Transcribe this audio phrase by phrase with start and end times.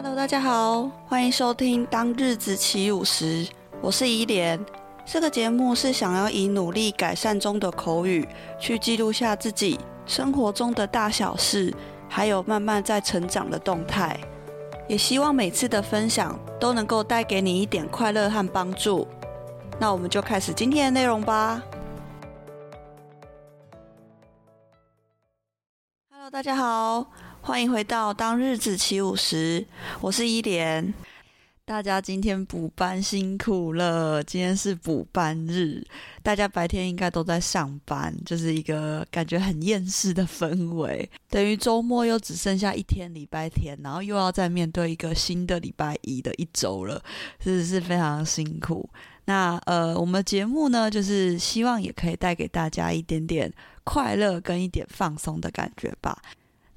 [0.00, 3.44] Hello，大家好，欢迎收听《当日子起舞时》，
[3.80, 4.64] 我是怡莲。
[5.04, 8.24] 这个节目是想要以努力改善中的口语，
[8.60, 9.76] 去记录下自己
[10.06, 11.74] 生活中的大小事，
[12.08, 14.16] 还有慢慢在成长的动态。
[14.86, 19.04] 也希望每次的分享都能够带给你一点快乐和帮助。
[19.80, 21.60] 那我们就开始今天的内容吧。
[26.12, 27.04] Hello，大家好。
[27.48, 29.64] 欢迎回到当日子起舞时，
[30.02, 30.92] 我是伊莲。
[31.64, 35.82] 大家今天补班辛苦了，今天是补班日，
[36.22, 41.08] 大家白天应该都在上班，就是一个感觉很厌世的氛围。
[41.30, 47.02] 等于周末又只剩下一天，礼拜天，然后又要再面对一个新的礼拜一的一周了，
[47.42, 48.86] 真的是非常辛苦。
[49.24, 53.50] 那呃，我们节目呢，就是希望也可以带给大家一点点
[53.84, 56.20] 快乐跟一点放松的感觉吧。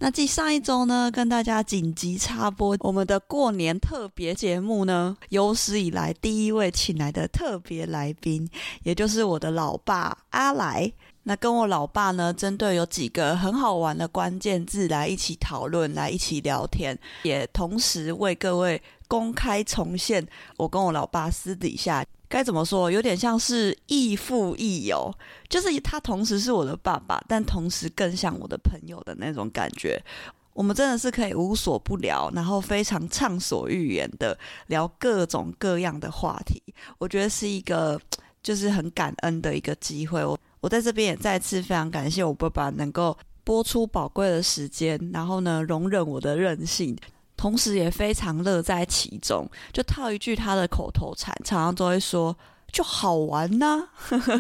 [0.04, 8.50] 那继上一周呢，跟大家紧急插播我们的过年特别节目呢，有史以来第一位请来的特别来宾，
[8.82, 10.92] 也就是我的老爸阿来。
[11.22, 22.04] 那跟我老爸呢，针对有几个很好玩的关键字来一起讨论，来一起聊天，也同时为各位公开重现我跟我老爸私底下。
[22.32, 22.90] 该怎么说？
[22.90, 25.14] 有点像是亦父亦友，
[25.50, 30.02] 就是他同时是我的爸爸，但同时更像我的朋友的那种感觉。
[30.54, 34.38] 我们真的是可以无所不聊，然后非常畅所欲言的
[34.68, 36.62] 聊各种各样的话题。
[36.98, 38.00] 我觉得是一个
[38.42, 40.24] 就是很感恩的一个机会。
[40.24, 46.98] 我我在这边也再次非常感谢我爸爸能够拨出宝贵的时间，然后呢，容忍我的任性。
[47.42, 52.38] 同时也非常乐在其中，就套一句他的口头禅，常常都会说
[52.72, 53.90] 就好玩呐、啊。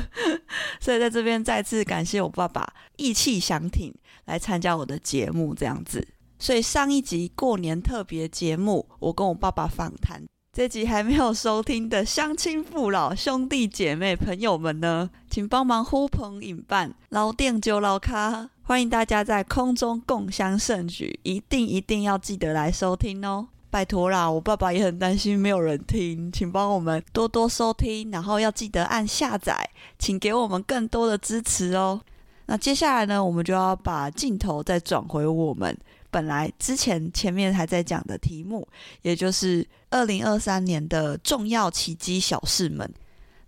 [0.80, 3.92] 所以在这边再次感谢我爸爸义气相挺
[4.26, 6.08] 来参加我的节目，这样子。
[6.38, 10.24] 所以上一集过年特别节目，我跟我爸爸访谈。
[10.54, 24.32] 这集还没有收听的乡亲父老兄弟姐妹朋友们呢，请帮忙呼朋引伴，老店就老咖，欢迎大家在空中共襄盛举，一定一定要记得来收听哦，拜托啦！
[24.32, 32.00] 我爸爸也很担心没有人听，请帮我们多多收听，然后要记得按下载，请给我们更多的支持哦。
[32.46, 35.78] 那接下来呢，我们就要把镜头再转回我们。
[36.10, 38.66] 本来之前前面还在讲的题目，
[39.02, 42.90] 也就是二零二三年的重要奇迹小事们。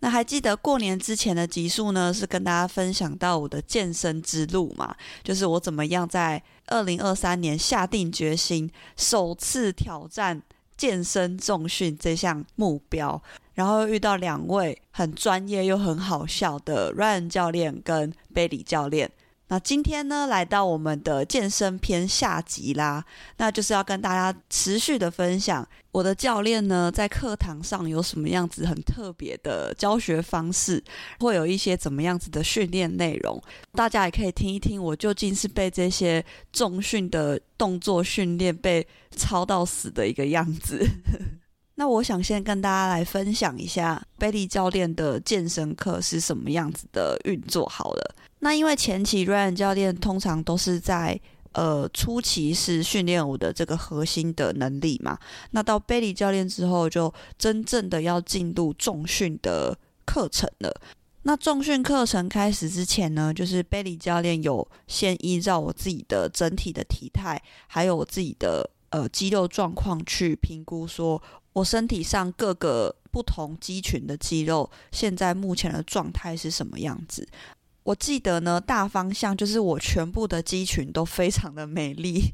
[0.03, 4.93] 那还记得过年之前的集数呢，是跟大家分享到我的健身之路嘛？
[5.23, 10.41] 就是我怎么样在二零二三年下定决心，首次挑战
[10.75, 19.09] 健身重训这项目标，然后遇到两位很专业又很好笑的 Ryan 教练跟 Bailey 教练。
[19.49, 23.05] 那今天呢，来到我们的健身篇下集啦，
[23.37, 30.83] 那就是要跟大家持续的分享我的教练呢，在课堂上有什么样子很特别的教学方式，
[31.19, 33.39] 会有一些怎么样子的训练内容，
[33.73, 40.83] 大家也可以听一听我究竟是被这些重训的动作训练被操到死的一个样子。
[41.75, 48.15] 那我想先跟大家来分享一下贝利教练的健身课是什么样子的运作好了。
[48.43, 51.17] 那因为前期 Ryan 教练通常都是在
[51.53, 55.17] 呃初期是训练我的这个核心的能力嘛，
[55.51, 60.81] 那到 b a i l y 教练之后就真正的要进入重训的课程了。
[61.21, 71.21] 那重训课程开始之前呢，就是 b a i l y 教练有先依照我自己的整体的体态，还有我自己的呃肌肉状况去评估，说
[71.53, 77.25] 我身体上各个不同肌群的肌肉现在目前的状态是什么样子。
[77.83, 82.33] 我记得呢，大方向就是我全部的肌群都非常的美丽，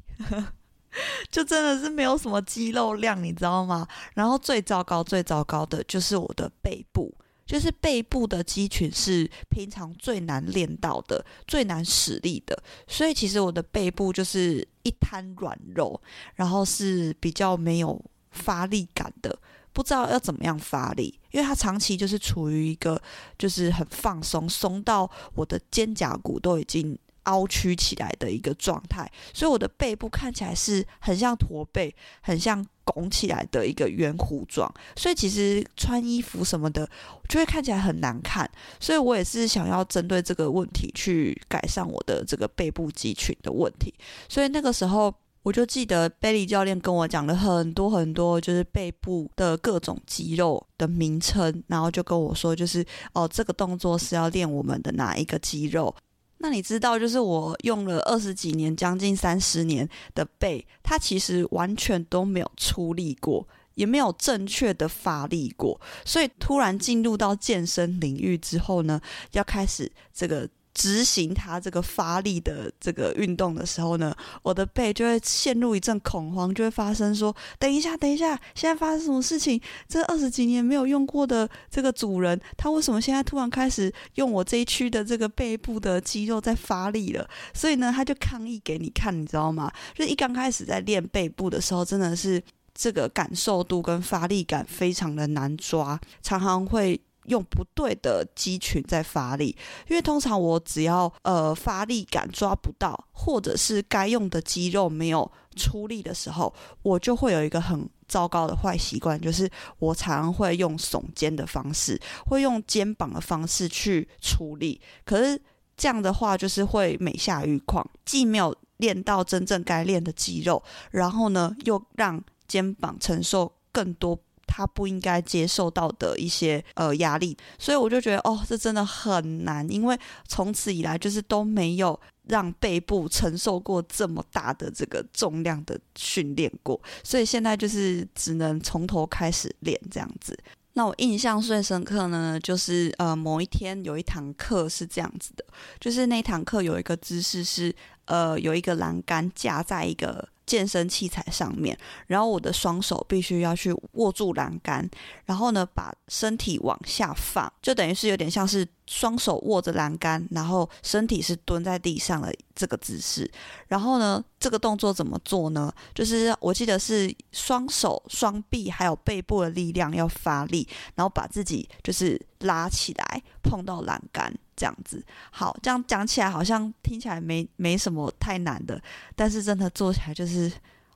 [1.32, 3.88] 就真的是没有什么肌肉量，你知道吗？
[4.14, 7.14] 然后最糟糕、最糟糕的就是我的背部，
[7.46, 16.00] 就是背部的肌群是平常最难练到的、最难使力的，所以其实我的背部就是一滩软肉，
[16.36, 18.00] 然后是比较没有
[18.32, 19.36] 发力感的。
[19.72, 23.02] 不知道要怎么样发力，因为它长期就是处于一个
[23.38, 36.90] 就是很放松，松到我的肩胛骨都已经凹曲起来的一个状态，所以我的背部看起来是很像驼背，很像拱起来的一个圆弧状，所以其实穿衣服什么的
[37.28, 38.50] 就会看起来很难看，
[38.80, 43.94] 所以我也是想要针对这个问题去改善我的这个背部肌群的问题，
[44.28, 45.14] 所以那个时候。
[45.42, 55.96] 我就记得贝利教练跟我讲了很多很多，就是背部的各种肌肉的名称，然后就跟我说，就是哦，这个动作是要练我们的哪一个肌肉。
[56.40, 65.80] 那你知道，就是我用了二十几年，将近三十年的背，它其实完全都没有出力过，也没有正确的发力过。
[66.04, 69.02] 所以突然进入到健身领域之后呢，
[69.32, 70.48] 要开始这个。
[70.80, 79.62] 执行他这个发力的这个运动的时候呢，我的背就会陷入一阵恐慌，就会发生说：“等一下，等一下，现在发生什么事情？
[79.90, 89.70] 这二十几年没有用过的这个主人，他为什么现在突然开始用我这一区的这个背部的肌肉在发力了？”所以呢，他就抗议给你看，你知道吗？
[89.94, 92.42] 就一刚开始在练背部的时候，真的是
[92.74, 97.02] 这个感受度跟发力感非常的难抓，常常会。
[97.26, 99.56] 用不对的肌群在发力，
[99.88, 114.80] 因为通常我只要呃发力感抓不到，或者是该用的肌肉没有出力的时候，我就会有一个很糟糕的坏习惯，就是我常常会用耸肩的方式，会用肩膀的方式去出力。
[115.06, 115.40] 可是
[115.78, 120.62] 这样的话，就是会每下愈况，既没有练到真正该练的肌肉，
[120.92, 124.20] 然后呢，又让肩膀承受更多。
[124.50, 129.98] 他不应该接受到的一些呃压力，所以我就觉得哦，这真的很难，因为
[130.28, 131.98] 从此以来就是都没有
[132.28, 140.36] 让背部承受过这么大的这个重量的训练过，所以现在就是只能从头开始练这样子。
[140.74, 145.44] 那我印象最深刻呢，就是呃某一天有一堂课是这样子的，
[145.80, 147.74] 就是那堂课有一个姿势是
[148.10, 150.28] 呃有一个栏杆架在一个。
[150.50, 151.78] 健身器材上面，
[152.08, 154.90] 然后我的双手必须要去握住栏杆，
[155.26, 163.32] 然后呢，把身体往下放，就等于是有点像是双手握着栏杆，然后身体是蹲在地上的这个姿势。
[163.68, 165.72] 然后呢，这个动作怎么做呢？
[165.94, 174.34] 就是我记得是双手、双臂还有背部的力量要发力，然后把自己就是拉起来碰到栏杆。
[174.60, 175.02] 这样子，
[175.32, 178.80] 好，这样讲起来好像听起来没没什么太难的，
[179.16, 180.52] 但是真的做起来就是。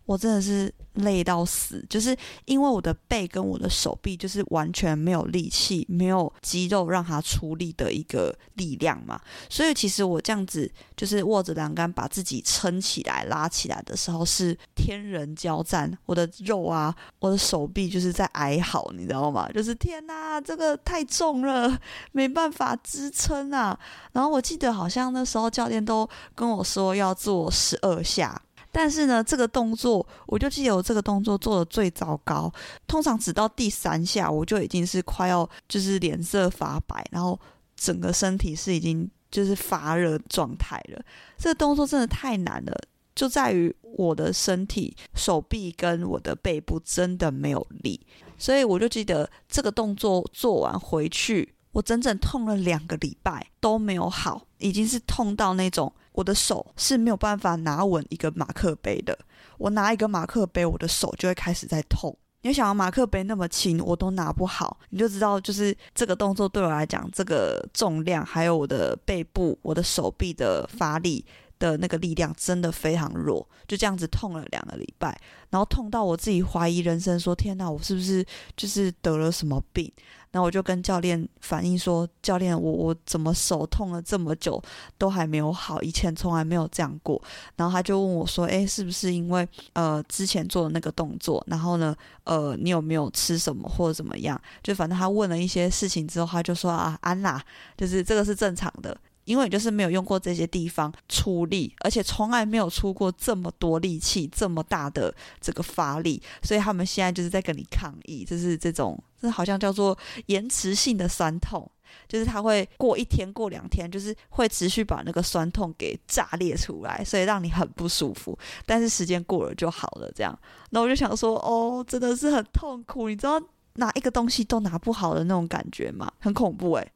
[0.06, 2.16] 我真的是累到死，就是
[2.46, 9.20] 因为我的背跟我的手臂就是完全没有力气，没有肌肉让它出力的一个力量嘛，
[9.50, 19.50] 所以其实我这样子就是握着栏杆把自己撑起来、拉起来的时候是天人交战，我的肉啊，我的手臂就是在哀嚎，你知道吗？
[19.54, 21.80] 就是天哪，这个太重了，
[22.12, 23.80] 没办法支撑啊。
[24.12, 28.40] 然后我记得好像那时候教练都跟我说要做十二下。
[28.74, 32.52] 但是呢，这个动作我就记得我这个动作做的最糟糕，
[32.88, 37.40] 通常只到第三下我就已经是快要就是脸色发白，然后
[37.78, 41.00] 整个身体是已经就是发热状态了。
[41.38, 42.76] 这个动作真的太难了，
[43.14, 48.02] 就在于我的身体、手臂跟我的背部真的没有力，
[48.40, 55.94] 所以我就记得这个动作做完回去，我整整痛了两个礼拜都没有好，已经是痛到那种。
[56.14, 59.18] 我的手是没有办法拿稳一个马克杯的，
[59.58, 62.18] 我拿一个马克杯，我的手就会开始在痛。
[62.46, 71.26] 你想要马克杯那么轻，我都拿不好，你就知道，就是这个动作对我来讲，这个重量还有我的背部、我的手臂的发力
[71.58, 75.18] 的那个力量真的非常弱，就这样子痛了两个礼拜，
[75.50, 78.26] 然后痛到我自己怀疑人生，说天哪，我是不是
[78.58, 79.90] 就是得了什么病？
[80.34, 84.60] 然后我就跟教练反映说：“教练，我我怎么手痛了这么久
[84.98, 85.80] 都还没有好？
[85.84, 87.22] 以前从来没有这样过。”
[87.56, 91.42] 然后他就问我说：“诶，是不是因为呃之前做的那个动作？
[91.46, 94.42] 然后呢，呃，你有没有吃什么或者怎么样？
[94.64, 97.40] 就反正他问了一些事情之后，他就说啊，安娜，
[97.78, 111.70] 就是这个是正常的。”因为就是没有用过这些地方出力，而且从来没有出过这么多力气、这么大的这个发力，所以他们现在就是在跟你抗议，就是这种，这好像叫做延迟性的酸痛，
[112.08, 118.38] 就是他会过一天、过两天，就是会持续把那个酸痛给炸裂出来，所以让你很不舒服。
[118.66, 120.38] 但是时间过了就好了，这样。
[120.72, 123.42] 那我就想说，哦，真的是很痛苦，你知道
[123.76, 126.12] 拿一个东西都拿不好的那种感觉吗？
[126.20, 126.92] 很恐怖诶。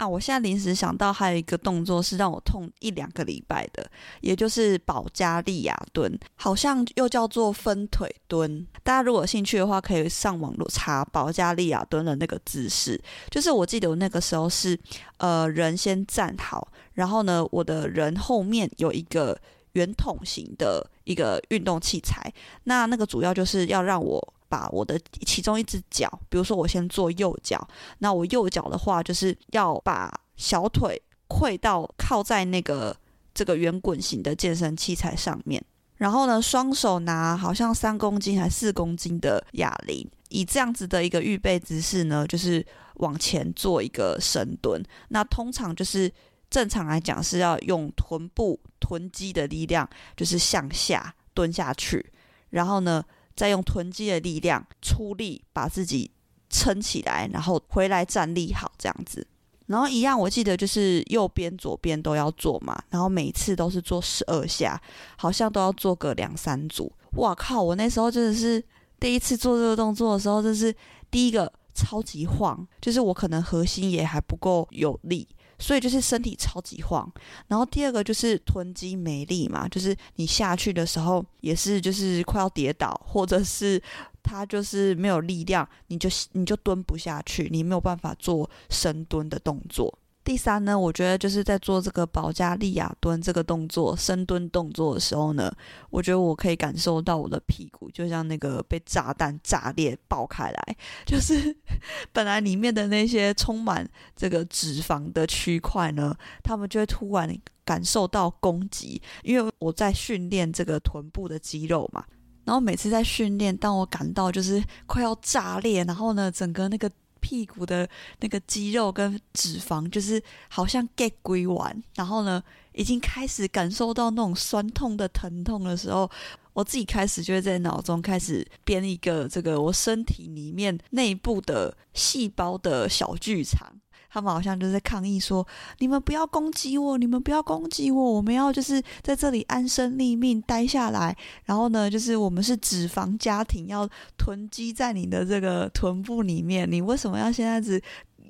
[0.00, 0.08] 啊！
[0.08, 3.86] 我现在临时想到还有一个动作是让我痛一两个礼拜的，
[4.22, 8.66] 也就是保加利亚蹲，好像又叫做分腿蹲。
[8.82, 12.98] 大家如果有兴趣的话，可以上网络查保加利亚蹲的那个姿势。
[13.30, 14.78] 就是我记得我那个时候是，
[15.18, 19.38] 呃，人先站好，然后呢，我的人后面有一个
[19.72, 22.32] 圆筒形的一个运动器材，
[22.64, 24.34] 那那个主要就是要让我。
[24.50, 27.66] 把我的其中一只脚，比如说我先做右脚，
[27.98, 32.94] 那我右脚的话就是要把小腿跪到靠在那个
[33.32, 35.64] 这个圆滚型的健身器材上面，
[35.96, 44.82] 然后呢，双手拿好像三公斤还四公斤的哑铃，以这样子的一个预备姿势呢，就是往前做一个深蹲。
[45.08, 46.12] 那通常就是
[46.50, 52.04] 正常来讲是要用臀部臀肌的力量，就是向下蹲下去，
[52.48, 53.04] 然后呢，
[53.34, 56.10] 再用臀肌的力量出力把自己
[56.48, 59.26] 撑起来，然后回来站立好这样子。
[59.66, 62.76] 然后一样，我记得就是右边、左边都要做嘛。
[62.90, 64.80] 然后每次都是做十二下，
[65.16, 66.92] 好像都要做个两三组。
[67.12, 67.62] 哇靠！
[67.62, 68.60] 我那时候真的是
[68.98, 70.74] 第一次做这个动作的时候，就是
[71.08, 75.28] 第一个超级晃，就是我可能核心也还不够有力，
[75.60, 77.08] 所以就是身体超级晃。
[77.46, 83.80] 然后第二个就是臀肌没力嘛，就是你下去的时候也是就是快要跌倒，或者是。
[84.22, 89.98] 他就是没有力量，你就你就蹲不下去，你没有办法做深蹲的动作。
[90.22, 95.50] 第三呢，我觉得就是在做这个保加利亚蹲这个动作、深蹲动作的时候呢，
[95.88, 101.56] 我觉得我可以感受到我的屁股就像那个被炸弹炸裂爆开来，就是
[102.12, 107.34] 本来里面的那些充满这个脂肪的区块呢，他们就会突然
[107.64, 112.04] 感受到攻击，因为我在训练这个臀部的肌肉嘛。
[112.44, 117.88] 然后每次在训练，当我感到就是快要炸裂，然后呢，整个那个屁股的
[118.20, 126.10] 那个肌肉跟脂肪就是好像 get 归完，然后呢，已经开始感受到那种酸痛的疼痛的时候，
[126.52, 133.72] 我自己开始就会在脑中开始编一个这个我身体里面内部的细胞的小剧场。
[134.12, 135.46] 他们好像就在抗议说
[135.78, 141.16] ：“你们不要攻击我，你们不要攻击我，我们要就是在这里安身立命待下来。
[141.44, 143.88] 然后呢，就是我们是脂肪家庭，要
[144.18, 146.70] 囤积在你的这个臀部里面。
[146.70, 147.80] 你为什么要现在只？”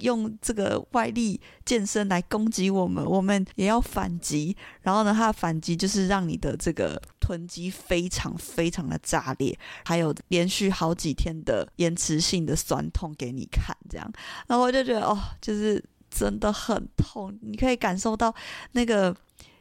[0.00, 4.56] 用这个外力健身来攻击我们，我们也要反击。
[4.82, 14.12] 然后呢，他的反击就是让你的这个臀肌非常非常的炸裂，还有连续好几天的延迟性的酸痛给你看，这样。
[14.46, 18.34] 然后我就觉得，哦，就是真的很痛，你可以感受到
[18.72, 19.16] 那个。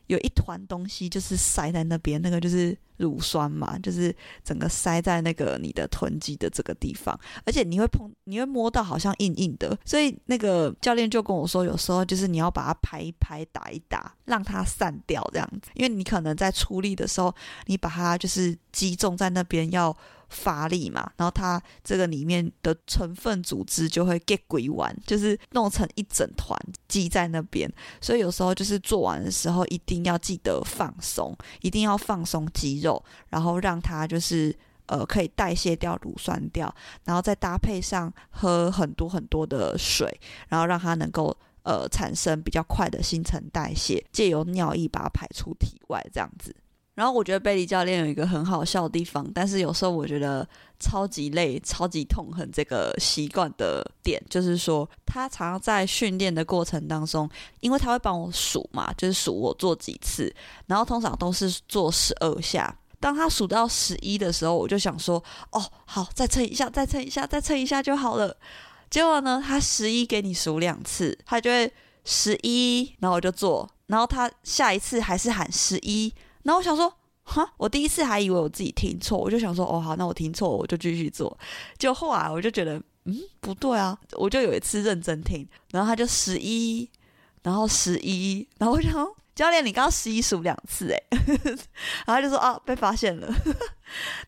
[0.09, 4.13] 有一团东西就是塞在那边，那个就是乳酸嘛，就是
[4.43, 17.33] 整个塞在那个你的臀肌的这个地方，而且你会碰，你会摸到好像硬硬的，所以那个教练就跟我说，有时候就是你要把它拍一拍、打一打，让它散掉这样子，因为你可能在出力的时候，
[17.67, 19.95] 你把它就是击中在那边要。
[20.29, 26.57] 发力嘛，然后它这个里面的成分组织就会 get 鬼完，就是弄成一整团
[26.87, 27.71] 积在那边。
[27.99, 34.55] 所以有时候就是做完的时候，一定要记得放松，一定要放松肌肉，然后让它就是
[34.85, 40.07] 呃可以代谢掉乳酸掉，然后再搭配上喝很多很多的水，
[40.47, 46.55] 然后让它能够呃产生比较快的新陈代谢，借由尿液把它排出体外，这样子。
[46.99, 50.45] 然后我觉得贝利教练有一个很好笑的地方，但是有时候我觉得
[50.81, 57.29] 超级累、超级痛恨这个习惯的点，就是说他常常在训练的过程当中，
[57.61, 60.35] 因为他会帮我数嘛，就是数我做几次，
[60.67, 62.77] 然后通常都是做十二下。
[62.99, 68.35] 当他数到十一的时候，我就想说：“哦，好，再称一下，再称一下，再称一下就好了。”
[68.91, 71.71] 结果呢，他十一给你数两次，他就会
[72.03, 76.13] 十一，然后我就做，然后他下一次还是喊十一。
[76.49, 76.91] 然后我想说，
[77.21, 81.37] 哈，我第一次还以为我自己听错，我就想说，哦，好，那我听错，我就继续做。
[81.77, 86.89] 就后来我就觉得，嗯，不对啊，我就有一次认真听，然后他就十一，
[87.43, 90.99] 然后十一，然后我想，教练，你刚刚十一数两次，哎，
[92.07, 93.31] 然后就说，啊，被发现了。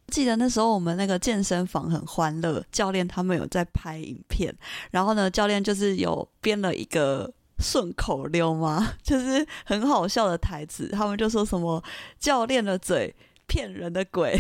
[0.10, 4.56] 记得那时候我们那个健身房很欢乐，教练他们有在拍影片，
[4.92, 7.34] 然后呢，教练就是有编了一个。
[7.62, 8.94] 顺口溜吗？
[9.04, 11.82] 就是很好笑的台词，他们就说什么
[12.20, 13.16] “教练的嘴
[13.48, 14.38] 骗人的鬼”。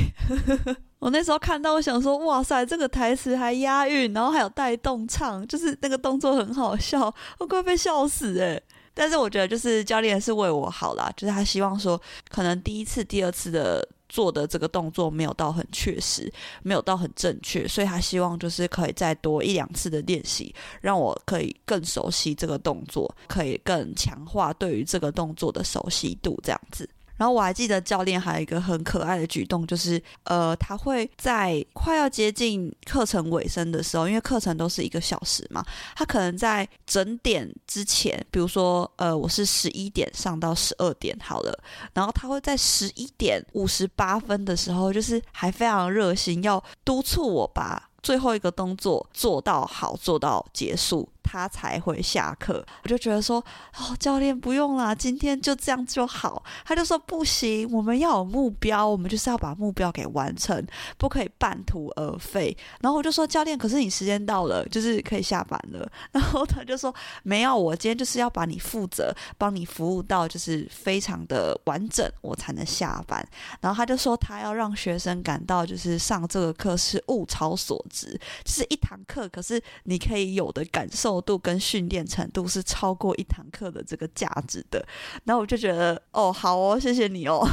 [0.99, 8.61] 我那时候看到，我想说：“哇塞，这个台词还押韵，然后还有带动唱，就是那个动作很好笑，我快被笑死诶。
[8.93, 11.99] 但是我觉得，就是教练是为我好啦，就是他希望说，
[12.29, 13.87] 可能第一次、第二次的。
[14.11, 26.87] 做的这个动作没有到很确实，没有到很正确，所以他希望就是可以再多一两次的练习，让我可以更熟悉这个动作，可以更强化对于这个动作的熟悉度，这样子。
[27.21, 35.63] 然后我还记得教练还有一个很可爱的举动，就是呃，他会在快要接近课程尾声的时候，因为课程都是一个小时嘛，
[35.95, 41.63] 他可能在整点之前，比如说呃，我是十一点上到十二点好了，
[41.93, 52.65] 然后他会在十一点五十八分的时候，就是还非常热心，要督促我把最后一个动作做到好，做到结束他才会下课。
[52.83, 53.43] 我就觉得说，
[53.77, 56.43] 哦，教练不用啦，今天就这样就好。
[56.65, 60.65] 他就说不行，我们要有目标，我们就是要把目标给完成，
[60.97, 62.55] 不可以半途而废。
[62.79, 65.89] 然后我就说，教练，可是你时间到了，就是可以下班了。
[66.11, 73.25] 然后他就说，没有，我今天就是要把你负责，帮你服务到就是非常的完整，我才能下班。
[73.59, 84.85] 然后他就说，他要让学生感到就是上这个课是物超所值，是一堂课，可是你可以有的感受厚度跟训练程度是超过一堂课的这个价值的。
[85.25, 87.45] 然后我就觉得，哦，好哦，谢谢你哦。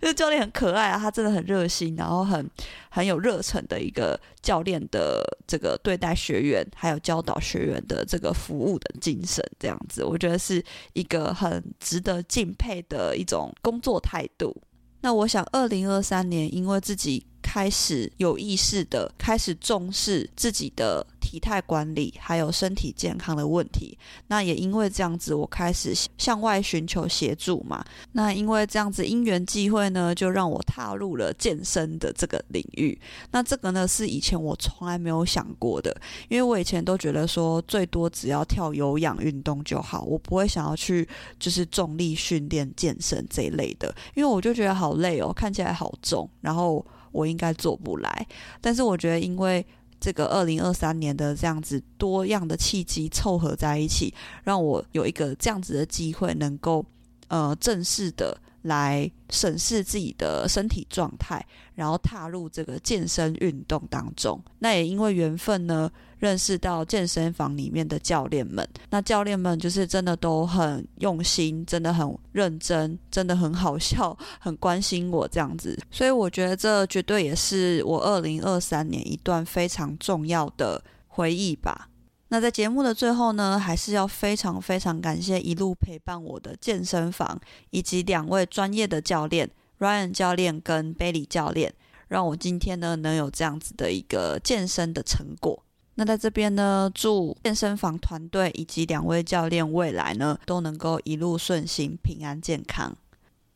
[0.00, 2.48] 这 教练很可爱啊，他真的很热心，然后很
[2.88, 10.64] 很有热忱的一个教练的这个对待学员，还有教导学员的这个服务的精神，这样子，我觉得是
[10.94, 14.56] 一个很值得敬佩的一种工作态度。
[15.02, 23.96] 那我想，二零二三年，因为自己开始有意识的开始重视自己的体态管理，还有身体健康的问题。
[24.26, 27.84] 那也因为这样子，我开始向外寻求协助嘛。
[28.10, 33.00] 那因为这样子因缘际会呢，就让我踏入了健身的这个领域。
[33.30, 35.96] 那这个呢，是以前我从来没有想过的，
[36.28, 41.08] 因为我以前都觉得说，最多只要跳有氧运动就好，我不会想要去
[41.38, 46.84] 就是重力训练、健身这一类的，因为我就觉得好累哦，看起来好重，然后。
[47.14, 48.26] 我应该做不来，
[48.60, 49.64] 但是我觉得，因为
[50.00, 56.84] 这个二零二三年的这样子多样的契机凑合在一起，让我有一个这样子的机会，能够
[57.28, 64.42] 呃正式的来审视自己的身体状态，然后踏入这个健身运动当中。
[64.58, 65.88] 那也因为缘分呢。
[66.24, 75.78] 认识到健身房里面的教练们，那教练们就是真的都很用心，真的很认真，真的很好笑，很关心我这样子。
[75.90, 81.90] 所以我觉得这绝对也是我二零二三年一段非常重要的回忆吧。
[82.28, 87.38] 那在节目的最后呢，还是要非常非常感谢一路陪伴我的健身房
[87.68, 91.74] 以及两位专业的教练 Ryan 教练跟 Bailey 教练，
[92.08, 95.62] 让我今天呢能有这样子的一个健身的成果。
[95.96, 102.96] 那在这边呢，祝健身房团队以及两位教练未来呢都能够一路顺心、平安健康。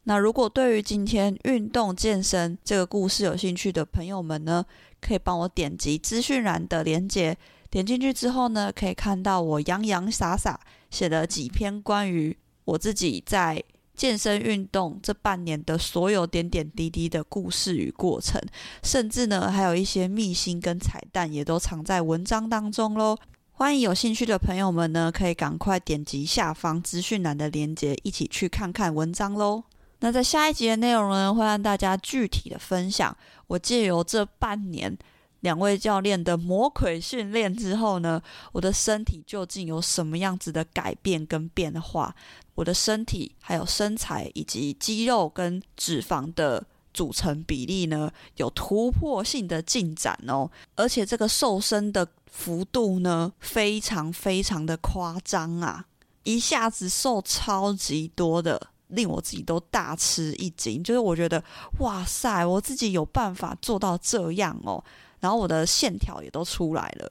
[0.05, 4.64] 那如果对于今天运动健身这个故事有兴趣的朋友们呢，
[5.01, 7.37] 可以帮我点击资讯栏的链接，
[7.70, 13.62] 点进去之后呢，可以看到我洋洋洒洒写了几篇关于我自己在。
[13.98, 18.40] 健身运动这半年的所有点点滴滴的故事与过程，
[18.84, 23.18] 甚至呢还有一些秘辛跟彩蛋，也都藏在文章当中喽。
[23.50, 29.64] 欢迎有兴趣的朋友们呢，可以赶快点击下方资讯栏的链接，一起去看看文章喽。
[29.98, 33.16] 那在下一集的内容呢，会让大家具体的分享，
[33.48, 34.96] 我借由这半年。
[35.40, 38.20] 两位教练的魔鬼训练之后呢，
[38.53, 42.14] 我的身体究竟有什么样子的改变跟变化？
[42.55, 50.51] 我的身体还有身材以及肌肉跟脂肪的组成比例呢，有突破性的进展哦。
[50.74, 55.87] 而且这个瘦身的幅度呢，非常非常的夸张啊！
[56.24, 60.83] 一下子瘦超级多的，令我自己都大吃一惊。
[60.83, 61.42] 就是我觉得，
[61.79, 64.83] 哇塞，我自己有办法做到这样哦。
[65.20, 67.11] 然后我的线条也都出来了，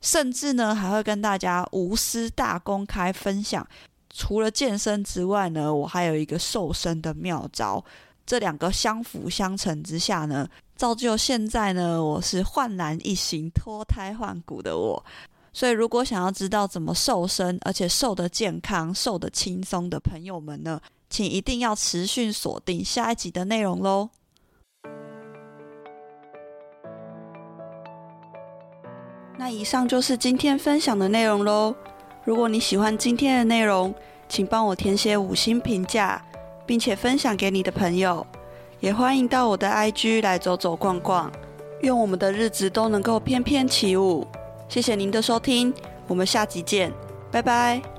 [0.00, 3.66] 甚至呢还会跟大家无私大公开分享，
[4.10, 7.84] 除了健身之外呢，我还有一个瘦身的妙招。
[8.26, 15.04] 这两个相辅相成之下呢，造就现在呢我是焕然一新、脱胎换骨的我。
[15.52, 24.08] 所以如果想要知道怎么瘦身，而且瘦得健康、瘦得轻松的朋友们呢，请一定要持续锁定下一集的内容喽。
[29.36, 31.74] 那以上就是今天分享的内容喽。
[32.24, 33.94] 如果你喜欢今天的内容，
[34.28, 36.22] 请帮我填写五星评价，
[36.64, 38.26] 并且分享给你的朋友。
[38.80, 41.30] 也欢迎到我的 IG 来走走逛逛。
[41.80, 44.26] 愿我们的日子都能够翩翩起舞。
[44.68, 45.72] 谢谢您的收听，
[46.06, 46.92] 我们下集见，
[47.30, 47.93] 拜拜。